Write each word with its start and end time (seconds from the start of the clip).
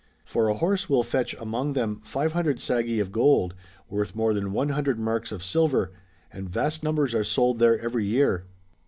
For 0.25 0.47
a 0.47 0.55
horse 0.55 0.89
will 0.89 1.03
fetch 1.03 1.35
among 1.35 1.73
them 1.73 2.01
500 2.03 2.59
saggi 2.59 2.99
of 2.99 3.11
gold, 3.11 3.53
worth 3.87 4.15
more 4.15 4.33
than 4.33 4.51
100 4.51 4.97
marks 4.97 5.31
of 5.31 5.43
silver, 5.43 5.91
and 6.33 6.49
vast 6.49 6.81
numbers 6.81 7.13
are 7.13 7.23
sold 7.23 7.59
there 7.59 7.77
every 7.77 8.07
year. 8.07 8.47